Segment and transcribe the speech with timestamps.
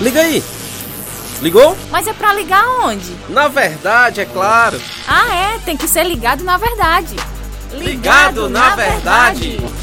[0.00, 0.42] Liga aí!
[1.40, 1.76] Ligou?
[1.90, 3.16] Mas é pra ligar onde?
[3.28, 4.80] Na verdade, é claro.
[5.08, 7.16] Ah, é, tem que ser ligado na verdade.
[7.72, 9.56] Ligado, ligado na, na, verdade.
[9.58, 9.82] verdade.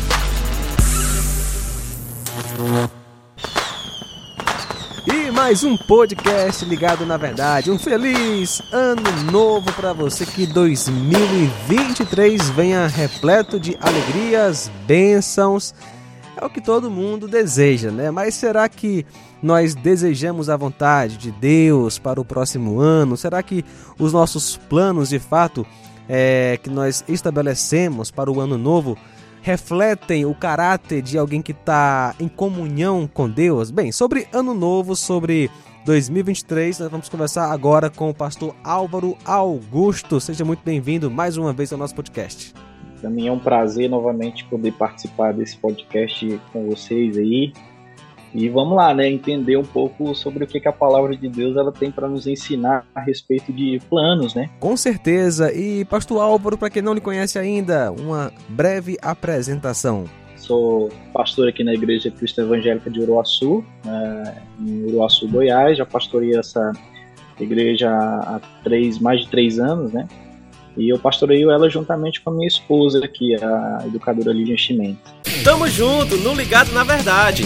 [5.07, 7.71] E mais um podcast ligado na verdade.
[7.71, 9.01] Um feliz ano
[9.31, 15.73] novo para você que 2023 venha repleto de alegrias, bênçãos.
[16.41, 18.09] É o que todo mundo deseja, né?
[18.11, 19.05] Mas será que
[19.43, 23.17] nós desejamos a vontade de Deus para o próximo ano?
[23.17, 23.65] Será que
[23.99, 25.67] os nossos planos de fato
[26.07, 28.97] é, que nós estabelecemos para o ano novo
[29.41, 33.69] refletem o caráter de alguém que está em comunhão com Deus?
[33.69, 35.51] Bem, sobre Ano Novo, sobre
[35.83, 40.21] 2023, nós vamos conversar agora com o pastor Álvaro Augusto.
[40.21, 42.68] Seja muito bem-vindo mais uma vez ao nosso podcast.
[42.99, 47.53] Para mim é um prazer novamente poder participar desse podcast com vocês aí.
[48.33, 51.57] E vamos lá, né, entender um pouco sobre o que, que a palavra de Deus
[51.57, 54.49] ela tem para nos ensinar a respeito de planos, né?
[54.59, 55.51] Com certeza.
[55.51, 60.05] E pastor Álvaro, para quem não lhe conhece ainda, uma breve apresentação.
[60.35, 65.77] Sou pastor aqui na Igreja Cristã Evangélica de Uruaçu, né, em Uruaçu, Goiás.
[65.77, 66.71] Já pastorei essa
[67.39, 70.07] igreja há três, mais de três anos, né?
[70.79, 74.99] E eu pastoreio ela juntamente com a minha esposa aqui, a educadora Lídia Chimento.
[75.43, 77.43] Tamo junto, no Ligado na Verdade.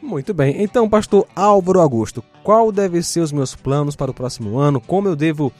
[0.00, 0.62] Muito bem.
[0.62, 4.80] Então, pastor Álvaro Augusto, qual deve ser os meus planos para o próximo ano?
[4.80, 5.50] Como eu devo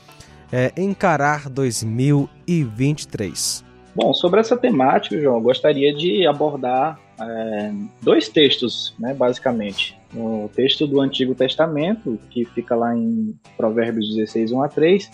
[0.51, 3.65] é, encarar 2023?
[3.95, 7.71] Bom, sobre essa temática, João, eu gostaria de abordar é,
[8.01, 9.97] dois textos, né, basicamente.
[10.15, 15.09] O texto do Antigo Testamento, que fica lá em Provérbios 16, 1 a 3,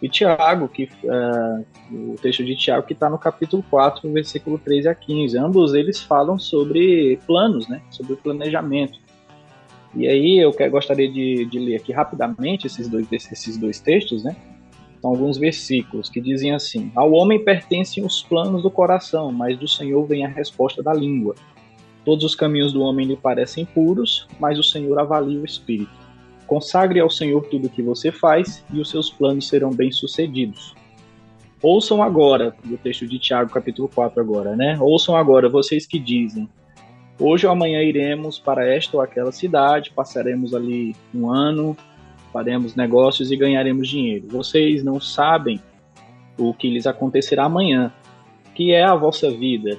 [0.00, 1.64] e Tiago, que, uh,
[2.12, 5.38] o texto de Tiago que está no capítulo 4, versículo 13 a 15.
[5.38, 7.80] Ambos eles falam sobre planos, né?
[7.90, 8.98] sobre planejamento.
[9.94, 14.22] E aí eu que, gostaria de, de, ler aqui rapidamente esses dois, esses dois textos,
[14.22, 14.36] né?
[15.00, 19.66] São alguns versículos que dizem assim: Ao homem pertencem os planos do coração, mas do
[19.66, 21.34] Senhor vem a resposta da língua.
[22.04, 26.05] Todos os caminhos do homem lhe parecem puros, mas o Senhor avalia o espírito.
[26.46, 30.74] Consagre ao Senhor tudo o que você faz e os seus planos serão bem-sucedidos.
[31.62, 34.78] Ouçam agora, o texto de Tiago, capítulo 4 agora, né?
[34.80, 36.48] Ouçam agora, vocês que dizem,
[37.18, 41.76] hoje ou amanhã iremos para esta ou aquela cidade, passaremos ali um ano,
[42.32, 44.28] faremos negócios e ganharemos dinheiro.
[44.28, 45.60] Vocês não sabem
[46.38, 47.92] o que lhes acontecerá amanhã,
[48.54, 49.78] que é a vossa vida.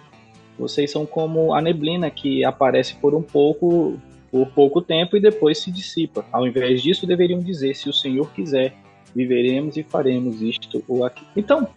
[0.58, 3.98] Vocês são como a neblina que aparece por um pouco
[4.32, 6.26] por pouco tempo e depois se dissipa.
[6.32, 8.74] Ao invés disso, deveriam dizer: se o Senhor quiser,
[9.16, 11.28] viveremos e faremos isto ou aquilo.
[11.36, 11.68] Então,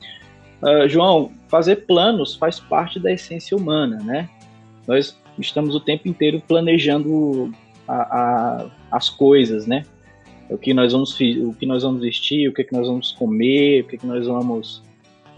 [0.62, 4.28] uh, João, fazer planos faz parte da essência humana, né?
[4.86, 7.52] Nós estamos o tempo inteiro planejando
[7.86, 9.84] a, a, as coisas, né?
[10.48, 13.82] O que nós vamos o que nós vamos vestir, o que, que nós vamos comer,
[13.82, 14.82] o que, que nós vamos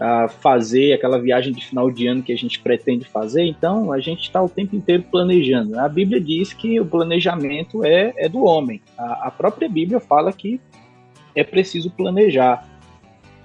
[0.03, 4.01] a fazer aquela viagem de final de ano que a gente pretende fazer, então a
[4.01, 5.79] gente está o tempo inteiro planejando.
[5.79, 8.81] A Bíblia diz que o planejamento é, é do homem.
[8.97, 10.59] A, a própria Bíblia fala que
[11.33, 12.67] é preciso planejar.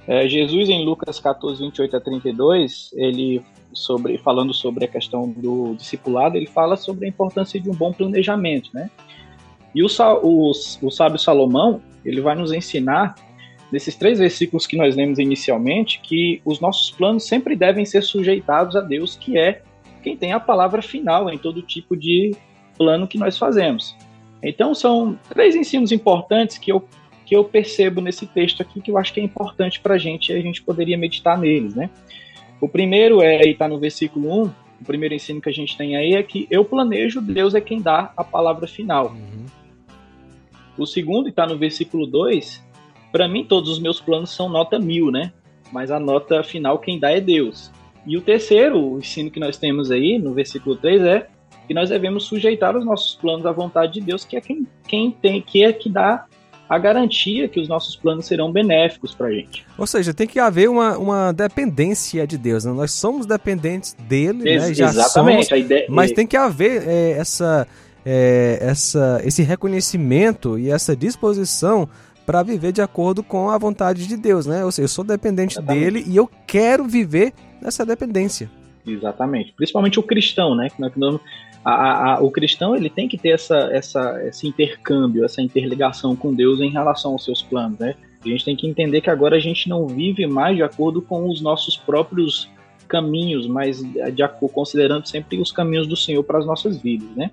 [0.04, 3.40] É, Jesus, em Lucas 14, 28 a 32, ele
[3.72, 7.92] sobre, falando sobre a questão do discipulado, ele fala sobre a importância de um bom
[7.92, 8.90] planejamento, né?
[9.72, 9.86] E o,
[10.22, 13.14] o, o sábio Salomão, ele vai nos ensinar
[13.70, 18.76] nesses três versículos que nós lemos inicialmente, que os nossos planos sempre devem ser sujeitados
[18.76, 19.62] a Deus, que é
[20.02, 22.34] quem tem a palavra final em todo tipo de
[22.76, 23.96] plano que nós fazemos.
[24.42, 26.86] Então, são três ensinos importantes que eu,
[27.26, 30.32] que eu percebo nesse texto aqui, que eu acho que é importante para a gente,
[30.32, 31.90] a gente poderia meditar neles, né?
[32.60, 35.96] O primeiro é, e está no versículo 1, o primeiro ensino que a gente tem
[35.96, 39.08] aí é que eu planejo, Deus é quem dá a palavra final.
[39.08, 39.46] Uhum.
[40.76, 42.64] O segundo, e está no versículo 2,
[43.12, 45.32] para mim, todos os meus planos são nota mil, né?
[45.72, 47.70] Mas a nota final quem dá é Deus.
[48.06, 51.26] E o terceiro o ensino que nós temos aí, no versículo 3, é
[51.66, 55.10] que nós devemos sujeitar os nossos planos à vontade de Deus, que é quem, quem
[55.10, 56.24] tem, que é que dá
[56.68, 59.64] a garantia que os nossos planos serão benéficos para a gente.
[59.76, 62.64] Ou seja, tem que haver uma, uma dependência de Deus.
[62.64, 62.72] Né?
[62.72, 64.74] Nós somos dependentes dele, Ex né?
[64.74, 65.46] Já exatamente.
[65.46, 65.86] Somos, ideia...
[65.88, 67.66] Mas tem que haver é, essa,
[68.04, 71.88] é, essa, esse reconhecimento e essa disposição
[72.28, 74.62] para viver de acordo com a vontade de Deus, né?
[74.62, 75.82] Ou seja, eu sou dependente Exatamente.
[75.82, 78.50] dele e eu quero viver nessa dependência.
[78.86, 79.54] Exatamente.
[79.54, 80.68] Principalmente o cristão, né?
[81.64, 86.34] A, a, o cristão ele tem que ter essa, essa, esse intercâmbio, essa interligação com
[86.34, 87.94] Deus em relação aos seus planos, né?
[88.22, 91.30] A gente tem que entender que agora a gente não vive mais de acordo com
[91.30, 92.46] os nossos próprios
[92.86, 93.82] caminhos, mas
[94.12, 97.30] de acordo, considerando sempre os caminhos do Senhor para as nossas vidas, né?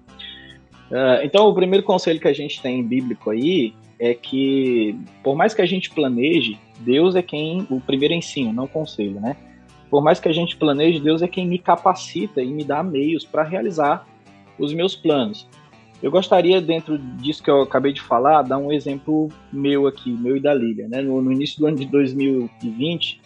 [0.90, 3.74] Uh, então, o primeiro conselho que a gente tem bíblico aí
[4.06, 8.68] é que, por mais que a gente planeje, Deus é quem, o primeiro ensino, não
[8.68, 9.36] conselho, né?
[9.90, 13.26] Por mais que a gente planeje, Deus é quem me capacita e me dá meios
[13.26, 14.08] para realizar
[14.60, 15.48] os meus planos.
[16.04, 20.38] Eu gostaria, dentro disso que eu acabei de falar, dar um exemplo meu aqui, meu
[20.38, 20.88] e da Lília.
[20.88, 21.02] Né?
[21.02, 23.22] No, no início do ano de 2020,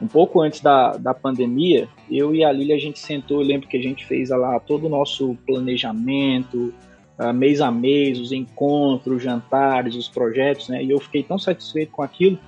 [0.00, 3.68] um pouco antes da, da pandemia, eu e a Lília, a gente sentou, eu lembro
[3.68, 6.72] que a gente fez lá todo o nosso planejamento,
[7.20, 10.82] uh, mês a mês, os encontros, os jantares, os projetos, né?
[10.82, 12.38] E eu fiquei tão satisfeito com aquilo.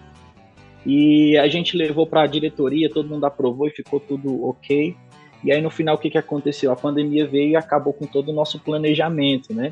[0.84, 4.96] E a gente levou para a diretoria, todo mundo aprovou e ficou tudo ok.
[5.44, 6.72] E aí no final o que, que aconteceu?
[6.72, 9.70] A pandemia veio e acabou com todo o nosso planejamento, né?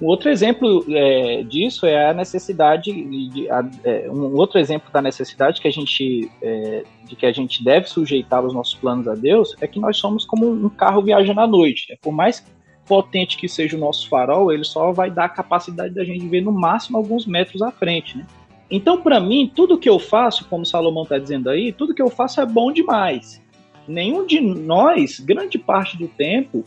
[0.00, 5.00] Um outro exemplo é, disso é a necessidade de, a, é, um outro exemplo da
[5.00, 9.14] necessidade que a gente é, de que a gente deve sujeitar os nossos planos a
[9.14, 11.86] Deus é que nós somos como um carro viajando à noite.
[11.88, 11.96] Né?
[12.02, 12.44] Por mais
[12.86, 16.40] potente que seja o nosso farol, ele só vai dar a capacidade da gente ver
[16.40, 18.26] no máximo alguns metros à frente, né?
[18.70, 22.08] Então, para mim, tudo que eu faço, como Salomão está dizendo aí, tudo que eu
[22.08, 23.42] faço é bom demais
[23.86, 26.64] nenhum de nós, grande parte do tempo,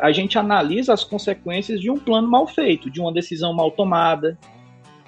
[0.00, 4.38] a gente analisa as consequências de um plano mal feito, de uma decisão mal tomada.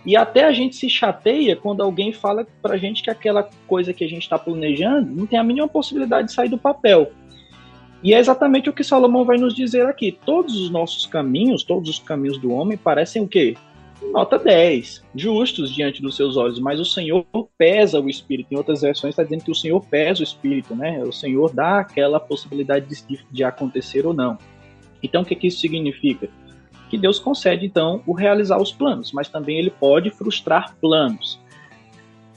[0.05, 4.05] E até a gente se chateia quando alguém fala pra gente que aquela coisa que
[4.05, 7.11] a gente está planejando não tem a mínima possibilidade de sair do papel.
[8.02, 10.19] E é exatamente o que Salomão vai nos dizer aqui.
[10.25, 13.56] Todos os nossos caminhos, todos os caminhos do homem parecem o quê?
[14.12, 17.25] nota 10, justos diante dos seus olhos, mas o Senhor
[17.58, 18.52] pesa o espírito.
[18.52, 21.02] Em outras versões está dizendo que o Senhor pesa o espírito, né?
[21.02, 24.38] O Senhor dá aquela possibilidade de, de acontecer ou não.
[25.02, 26.29] Então, o que, que isso significa?
[26.88, 31.39] Que Deus concede, então, o realizar os planos, mas também ele pode frustrar planos.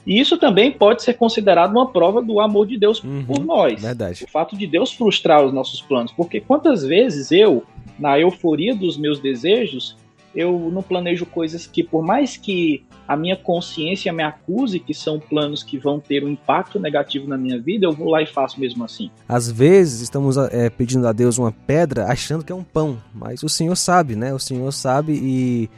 [0.06, 3.82] E isso também pode ser considerado uma prova do amor de Deus uhum, por nós.
[3.82, 4.24] Verdade.
[4.24, 6.12] O fato de Deus frustrar os nossos planos.
[6.12, 7.64] Porque quantas vezes eu,
[7.98, 9.96] na euforia dos meus desejos,
[10.36, 15.20] eu não planejo coisas que, por mais que a minha consciência me acuse que são
[15.20, 18.60] planos que vão ter um impacto negativo na minha vida, eu vou lá e faço
[18.60, 19.12] mesmo assim.
[19.28, 23.44] Às vezes estamos é, pedindo a Deus uma pedra achando que é um pão, mas
[23.44, 24.34] o Senhor sabe, né?
[24.34, 25.70] O Senhor sabe e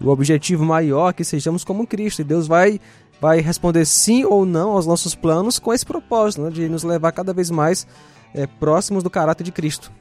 [0.00, 2.80] o objetivo maior é que sejamos como Cristo e Deus vai
[3.22, 6.50] vai responder sim ou não aos nossos planos com esse propósito né?
[6.50, 7.86] de nos levar cada vez mais
[8.34, 9.92] é, próximos do caráter de Cristo.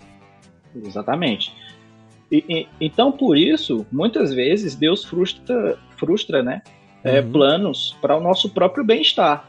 [0.76, 1.54] Exatamente.
[2.32, 6.64] E, e, então, por isso, muitas vezes Deus frustra, frustra né,
[7.04, 7.18] é, uhum.
[7.18, 9.48] é, planos para o nosso próprio bem-estar.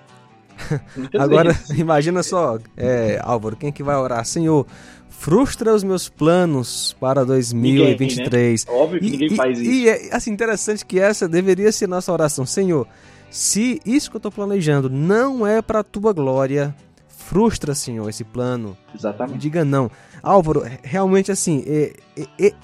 [1.18, 1.70] Agora, vezes.
[1.80, 4.22] imagina só, é, Álvaro, quem é que vai orar?
[4.26, 4.66] Senhor,
[5.08, 8.66] frustra os meus planos para 2023.
[8.66, 8.82] Ninguém, né?
[8.82, 9.70] Óbvio que e, ninguém e, faz isso.
[9.70, 12.44] E é assim, interessante que essa deveria ser nossa oração.
[12.44, 12.86] Senhor,
[13.32, 16.74] se isso que eu estou planejando não é para a tua glória,
[17.08, 18.76] frustra, Senhor, esse plano.
[18.94, 19.38] Exatamente.
[19.38, 19.90] Diga não.
[20.22, 21.64] Álvaro, realmente assim,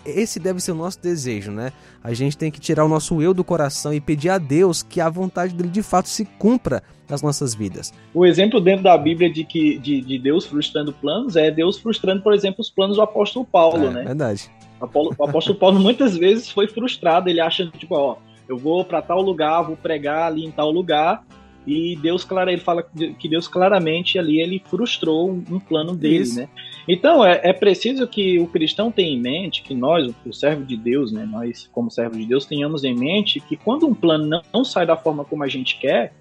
[0.05, 1.73] esse deve ser o nosso desejo, né?
[2.05, 5.01] A gente tem que tirar o nosso eu do coração e pedir a Deus que
[5.01, 7.91] a vontade dele de fato se cumpra nas nossas vidas.
[8.13, 12.23] O exemplo dentro da Bíblia de que de, de Deus frustrando planos é Deus frustrando,
[12.23, 14.03] por exemplo, os planos do apóstolo Paulo, é, né?
[14.05, 14.51] Verdade.
[14.81, 18.17] O apóstolo Paulo muitas vezes foi frustrado, ele acha tipo, ó,
[18.49, 21.25] eu vou para tal lugar, vou pregar ali em tal lugar,
[21.69, 22.83] e Deus, claro, ele fala
[23.19, 26.39] que Deus claramente ali ele frustrou um, plano dele, Isso.
[26.39, 26.49] né?
[26.89, 30.79] Então é, é, preciso que o cristão tenha em mente, que nós, o servo de
[30.79, 34.41] Deus, né, nós como servo de Deus tenhamos em mente que quando um plano não,
[34.51, 36.15] não sai da forma como a gente quer,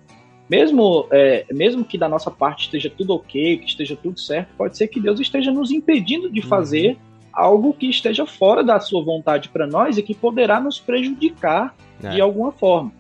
[0.50, 4.76] mesmo é, mesmo que da nossa parte esteja tudo ok, que esteja tudo certo, pode
[4.76, 6.48] ser que Deus esteja nos impedindo de uhum.
[6.48, 6.98] fazer
[7.32, 11.74] algo que esteja fora da sua vontade para nós e que poderá nos prejudicar
[12.04, 12.10] é.
[12.10, 12.92] de alguma forma.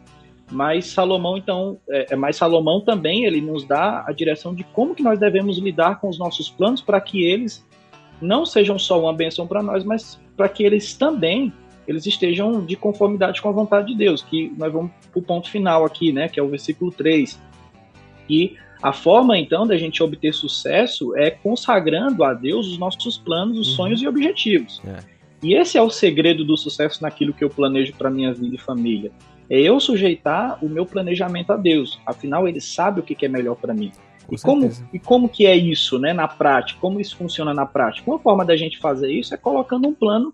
[0.49, 4.95] Mas Salomão, então, é, é, mas Salomão também ele nos dá a direção de como
[4.95, 7.65] que nós devemos lidar com os nossos planos para que eles
[8.21, 11.51] não sejam só uma benção para nós, mas para que eles também
[11.87, 15.49] eles estejam de conformidade com a vontade de Deus, que nós vamos para o ponto
[15.49, 17.39] final aqui, né, que é o versículo 3.
[18.29, 23.57] E a forma, então, da gente obter sucesso é consagrando a Deus os nossos planos,
[23.57, 23.75] os uhum.
[23.75, 24.81] sonhos e objetivos.
[24.85, 25.16] É.
[25.41, 28.59] E esse é o segredo do sucesso naquilo que eu planejo para minha vida e
[28.59, 29.11] família
[29.49, 31.99] é eu sujeitar o meu planejamento a Deus.
[32.05, 33.91] Afinal, Ele sabe o que é melhor para mim.
[34.27, 36.79] Com e como, e como que é isso, né, na prática?
[36.81, 38.09] Como isso funciona na prática?
[38.09, 40.33] Uma forma da gente fazer isso é colocando um plano,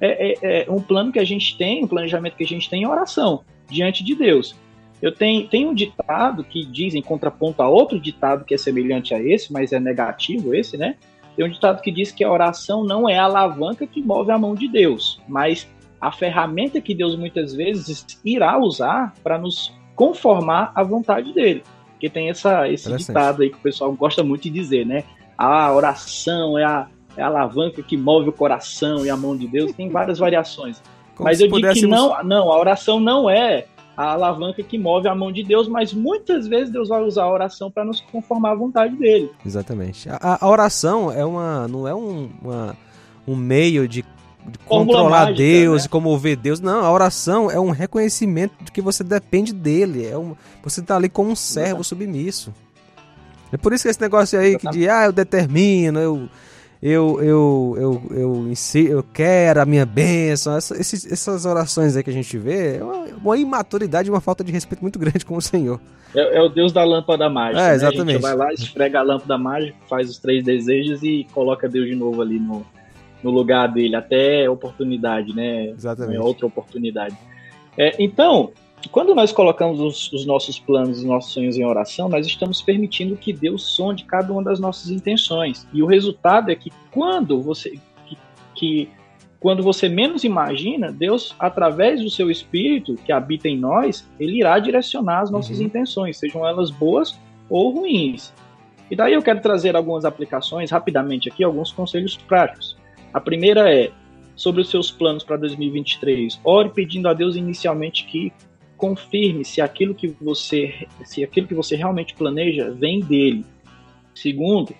[0.00, 2.82] é, é, é um plano que a gente tem, um planejamento que a gente tem
[2.82, 4.54] em oração diante de Deus.
[5.02, 9.12] Eu tenho, tenho um ditado que diz, em contraponto a outro ditado que é semelhante
[9.12, 10.96] a esse, mas é negativo esse, né?
[11.36, 14.38] Tem um ditado que diz que a oração não é a alavanca que move a
[14.38, 15.68] mão de Deus, mas
[16.00, 21.62] a ferramenta que Deus muitas vezes irá usar para nos conformar à vontade dele.
[21.92, 25.04] Porque tem essa, esse ditado aí que o pessoal gosta muito de dizer, né?
[25.36, 26.86] A oração é a,
[27.16, 29.72] é a alavanca que move o coração e a mão de Deus.
[29.72, 30.82] Tem várias variações.
[31.16, 35.06] Como mas eu digo que não, não, a oração não é a alavanca que move
[35.08, 38.52] a mão de Deus, mas muitas vezes Deus vai usar a oração para nos conformar
[38.52, 39.30] à vontade dele.
[39.46, 40.08] Exatamente.
[40.08, 42.76] A, a- oração é uma, não é um, uma-
[43.26, 45.86] um meio de, de controlar mágica, Deus né?
[45.86, 46.60] e comover Deus.
[46.60, 50.06] Não, a oração é um reconhecimento de que você depende dele.
[50.06, 52.52] É um, você está ali como um servo submisso.
[53.52, 56.28] É por isso que esse negócio aí que de ah, eu determino, eu
[56.86, 62.02] eu eu eu eu, insi- eu quero a minha bênção, essa- esses- essas orações aí
[62.02, 65.24] que a gente vê, é uma, uma imaturidade, e uma falta de respeito muito grande
[65.24, 65.80] com o Senhor.
[66.14, 67.60] É, é o Deus da lâmpada mágica.
[67.60, 67.70] É, né?
[67.70, 68.12] A exatamente.
[68.12, 71.94] gente vai lá, esfrega a lâmpada mágica, faz os três desejos e coloca Deus de
[71.96, 72.64] novo ali no,
[73.22, 75.70] no lugar dele, até oportunidade, né?
[75.70, 76.16] Exatamente.
[76.16, 77.16] É outra oportunidade.
[77.78, 78.52] É, então,
[78.90, 83.16] quando nós colocamos os, os nossos planos, os nossos sonhos em oração, nós estamos permitindo
[83.16, 85.66] que Deus sonde cada uma das nossas intenções.
[85.72, 88.18] E o resultado é que quando você que,
[88.54, 88.88] que
[89.40, 94.58] quando você menos imagina, Deus, através do seu espírito que habita em nós, ele irá
[94.58, 95.66] direcionar as nossas Uhum.
[95.66, 97.18] intenções, sejam elas boas
[97.50, 98.32] ou ruins.
[98.90, 102.76] E daí eu quero trazer algumas aplicações rapidamente aqui, alguns conselhos práticos.
[103.12, 103.90] A primeira é
[104.34, 106.40] sobre os seus planos para 2023.
[106.42, 108.32] Ore pedindo a Deus inicialmente que
[108.76, 113.44] confirme se aquilo que você se aquilo que você realmente planeja vem dele.
[114.14, 114.74] Segundo,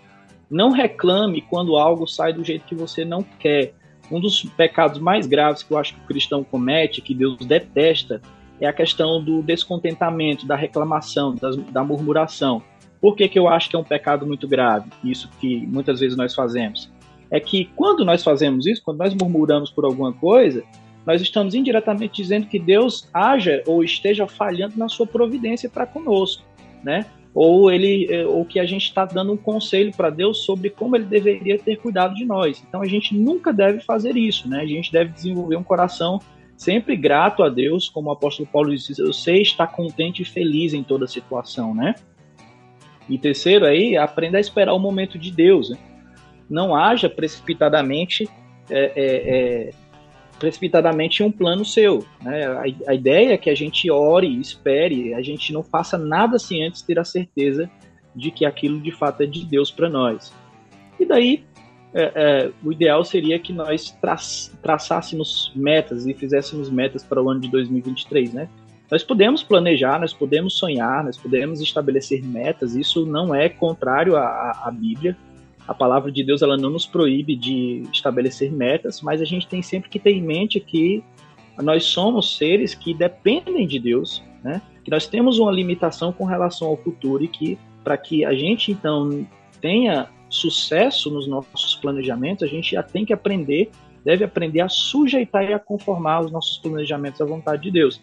[0.51, 3.75] não reclame quando algo sai do jeito que você não quer.
[4.11, 8.21] Um dos pecados mais graves que eu acho que o cristão comete, que Deus detesta,
[8.61, 12.63] é a questão do descontentamento, da reclamação, das- da murmuração.
[13.01, 14.91] Por que, que eu acho que é um pecado muito grave?
[15.03, 16.91] Isso que muitas vezes nós fazemos.
[17.31, 20.63] É que quando nós fazemos isso, quando nós murmuramos por alguma coisa,
[21.07, 26.43] nós estamos indiretamente dizendo que Deus haja ou esteja falhando na sua providência para conosco,
[26.83, 27.07] né?
[27.35, 30.95] Ou ele, eh, ou que a gente está dando um conselho para Deus sobre como
[30.97, 32.65] ele deveria ter cuidado de nós.
[32.67, 34.61] Então a gente nunca deve fazer isso, né?
[34.61, 36.21] A gente deve desenvolver um coração
[36.57, 40.73] sempre grato a Deus, como o apóstolo Paulo diz, eu sei estar contente e feliz
[40.73, 41.95] em toda situação, né?
[43.09, 45.71] E terceiro aí, aprenda a esperar o momento de Deus.
[45.71, 45.79] Né?
[46.49, 48.29] Não haja precipitadamente
[48.71, 49.71] é, é, é,
[50.39, 52.05] precipitadamente um plano seu.
[52.23, 52.47] Né?
[52.47, 56.65] A, a ideia é que a gente ore, espere, a gente não faça nada sem
[56.65, 57.71] antes ter a certeza
[58.15, 60.33] de que aquilo de fato é de Deus para nós.
[60.99, 61.45] E daí,
[61.93, 64.17] é, é, o ideal seria que nós tra
[64.63, 68.49] traçássemos metas e fizéssemos metas para o ano de 2023, né?
[68.91, 74.63] Nós podemos planejar, nós podemos sonhar, nós podemos estabelecer metas, isso não é contrário à,
[74.65, 75.17] à Bíblia.
[75.67, 79.63] A palavra de Deus ela não nos proíbe de estabelecer metas, mas a gente tem
[79.63, 81.03] sempre que ter em mente que
[81.63, 84.61] nós somos seres que dependem de Deus, né?
[84.85, 88.73] que nós temos uma limitação com relação ao futuro e que para que a gente
[88.73, 89.27] então
[89.61, 93.71] tenha sucesso nos nossos planejamentos, a gente já tem que aprender,
[94.05, 98.01] deve aprender a sujeitar e a conformar os nossos planejamentos à vontade de Deus.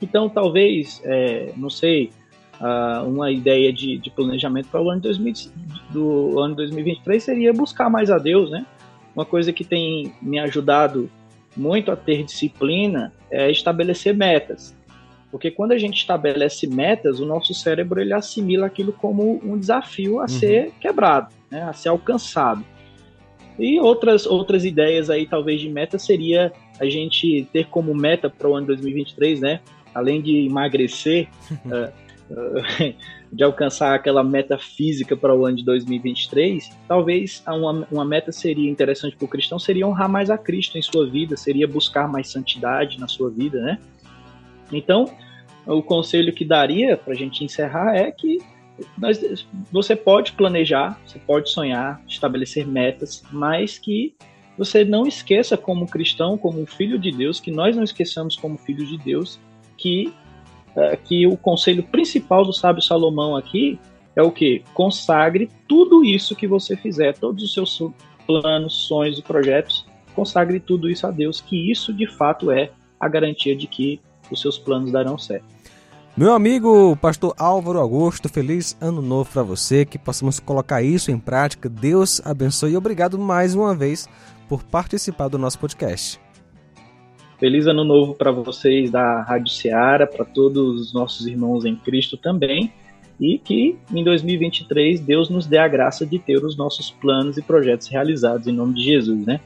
[0.00, 2.10] Então, talvez, é, não sei,
[2.62, 5.52] uh, uma ideia de, de planejamento para o ano, de 2000,
[5.90, 8.64] do ano 2023 seria buscar mais a Deus, né?
[9.14, 11.10] Uma coisa que tem me ajudado
[11.56, 14.74] muito a ter disciplina é estabelecer metas.
[15.30, 20.18] Porque quando a gente estabelece metas, o nosso cérebro ele assimila aquilo como um desafio
[20.18, 20.28] a uhum.
[20.28, 21.62] ser quebrado, né?
[21.62, 22.64] a ser alcançado.
[23.58, 28.48] E outras, outras ideias aí, talvez, de meta seria a gente ter como meta para
[28.48, 29.60] o ano 2023, né?
[29.94, 31.92] além de emagrecer, uh,
[33.32, 38.70] de alcançar aquela meta física para o ano de 2023, talvez uma, uma meta seria
[38.70, 42.28] interessante para o cristão, seria honrar mais a Cristo em sua vida, seria buscar mais
[42.28, 43.78] santidade na sua vida, né?
[44.70, 45.10] Então,
[45.66, 48.38] o conselho que daria para a gente encerrar é que
[48.96, 54.14] nós, você pode planejar, você pode sonhar, estabelecer metas, mas que
[54.56, 58.88] você não esqueça como cristão, como filho de Deus, que nós não esqueçamos como filhos
[58.88, 59.38] de Deus,
[59.76, 60.12] que,
[60.76, 63.78] uh, que o conselho principal do sábio Salomão aqui
[64.14, 64.62] é o que?
[64.74, 67.82] Consagre tudo isso que você fizer, todos os seus
[68.26, 73.08] planos, sonhos e projetos, consagre tudo isso a Deus, que isso de fato é a
[73.08, 74.00] garantia de que
[74.30, 75.46] os seus planos darão certo.
[76.14, 81.18] Meu amigo pastor Álvaro Augusto, feliz ano novo para você, que possamos colocar isso em
[81.18, 81.70] prática.
[81.70, 84.06] Deus abençoe e obrigado mais uma vez
[84.46, 86.20] por participar do nosso podcast.
[87.42, 92.16] Feliz ano novo para vocês da Rádio Ceará, para todos os nossos irmãos em Cristo
[92.16, 92.72] também,
[93.18, 97.42] e que em 2023 Deus nos dê a graça de ter os nossos planos e
[97.42, 99.40] projetos realizados em nome de Jesus, né?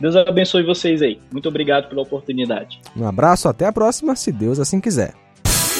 [0.00, 1.20] Deus abençoe vocês aí.
[1.30, 2.80] Muito obrigado pela oportunidade.
[2.96, 5.14] Um abraço, até a próxima, se Deus assim quiser.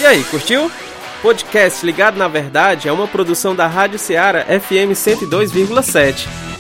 [0.01, 0.71] E aí, curtiu?
[1.23, 6.52] Podcast Ligado na Verdade é uma produção da Rádio Ceará FM 102,7.